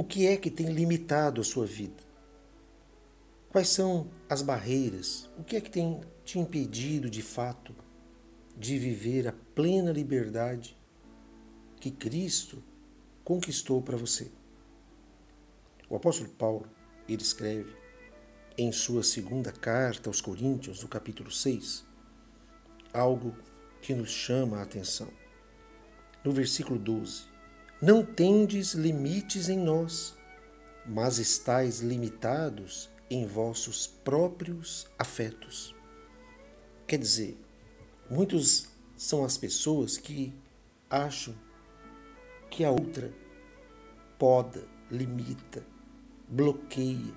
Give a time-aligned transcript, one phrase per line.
[0.00, 2.02] O que é que tem limitado a sua vida?
[3.50, 5.28] Quais são as barreiras?
[5.36, 7.74] O que é que tem te impedido de fato
[8.56, 10.74] de viver a plena liberdade
[11.78, 12.62] que Cristo
[13.22, 14.32] conquistou para você?
[15.86, 16.66] O apóstolo Paulo,
[17.06, 17.76] ele escreve
[18.56, 21.84] em sua segunda carta aos Coríntios, no capítulo 6,
[22.90, 23.36] algo
[23.82, 25.10] que nos chama a atenção.
[26.24, 27.28] No versículo 12:
[27.82, 30.14] Não tendes limites em nós,
[30.84, 35.74] mas estáis limitados em vossos próprios afetos.
[36.86, 37.40] Quer dizer,
[38.10, 40.34] muitos são as pessoas que
[40.90, 41.34] acham
[42.50, 43.14] que a outra
[44.18, 45.64] poda, limita,
[46.28, 47.14] bloqueia.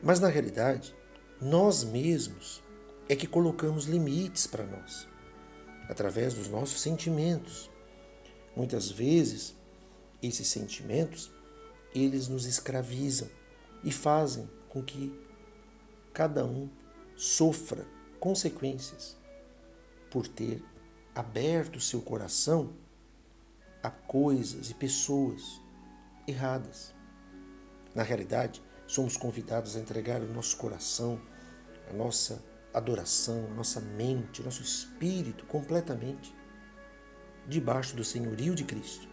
[0.00, 0.94] Mas na realidade,
[1.40, 2.62] nós mesmos
[3.08, 5.08] é que colocamos limites para nós,
[5.88, 7.68] através dos nossos sentimentos.
[8.60, 9.54] Muitas vezes,
[10.22, 11.32] esses sentimentos,
[11.94, 13.26] eles nos escravizam
[13.82, 15.18] e fazem com que
[16.12, 16.68] cada um
[17.16, 17.86] sofra
[18.20, 19.16] consequências
[20.10, 20.62] por ter
[21.14, 22.74] aberto seu coração
[23.82, 25.58] a coisas e pessoas
[26.28, 26.94] erradas.
[27.94, 31.18] Na realidade, somos convidados a entregar o nosso coração,
[31.88, 36.38] a nossa adoração, a nossa mente, o nosso espírito completamente
[37.50, 39.06] debaixo do senhorio de Cristo.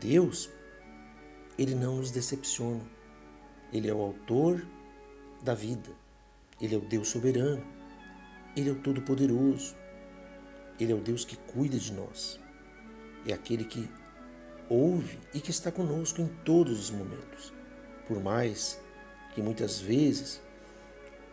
[0.00, 0.50] Deus,
[1.58, 2.82] ele não nos decepciona.
[3.72, 4.66] Ele é o autor
[5.42, 5.90] da vida.
[6.60, 7.64] Ele é o Deus soberano.
[8.56, 9.74] Ele é o Todo-Poderoso.
[10.78, 12.38] Ele é o Deus que cuida de nós.
[13.26, 13.88] É aquele que
[14.68, 17.52] ouve e que está conosco em todos os momentos.
[18.06, 18.80] Por mais
[19.34, 20.42] que muitas vezes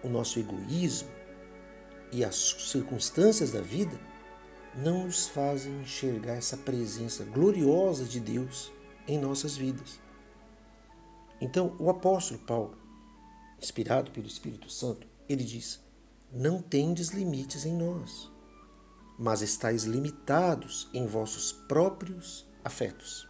[0.04, 1.10] o nosso egoísmo
[2.12, 4.00] e as circunstâncias da vida
[4.76, 8.72] não nos fazem enxergar essa presença gloriosa de Deus
[9.08, 10.00] em nossas vidas.
[11.42, 12.78] Então, o apóstolo Paulo,
[13.62, 15.80] inspirado pelo Espírito Santo, ele diz:
[16.32, 18.32] Não tendes limites em nós,
[19.18, 23.28] mas estáis limitados em vossos próprios afetos.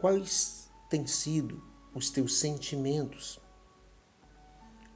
[0.00, 1.62] Quais têm sido
[1.94, 3.40] os teus sentimentos?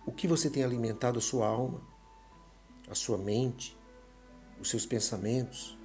[0.04, 1.80] O que você tem alimentado a sua alma,
[2.88, 3.76] a sua mente,
[4.62, 5.76] os seus pensamentos?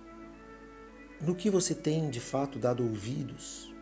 [1.20, 3.74] No que você tem de fato dado ouvidos?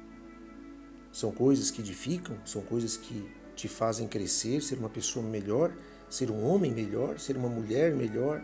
[1.11, 5.75] São coisas que edificam, são coisas que te fazem crescer, ser uma pessoa melhor,
[6.09, 8.43] ser um homem melhor, ser uma mulher melhor,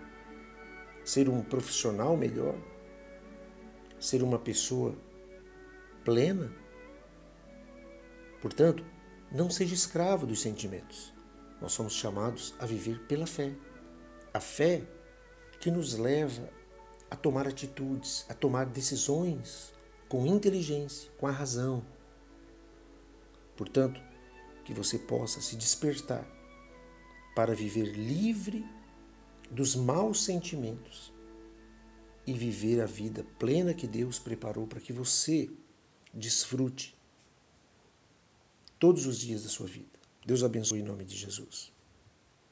[1.06, 2.56] ser um profissional melhor,
[4.00, 4.96] ser uma pessoa
[6.04, 6.54] plena.
[8.42, 8.86] Portanto,
[9.32, 11.14] não seja escravo dos sentimentos.
[11.62, 13.54] Nós somos chamados a viver pela fé.
[14.34, 14.84] A fé
[15.62, 16.50] que nos leva
[17.10, 19.72] a tomar atitudes, a tomar decisões
[20.10, 21.86] com inteligência, com a razão,
[23.62, 24.02] Portanto,
[24.66, 26.28] que você possa se despertar
[27.36, 28.66] para viver livre
[29.52, 31.14] dos maus sentimentos
[32.26, 35.48] e viver a vida plena que Deus preparou para que você
[36.12, 36.98] desfrute
[38.80, 40.00] todos os dias da sua vida.
[40.26, 41.72] Deus abençoe em nome de Jesus.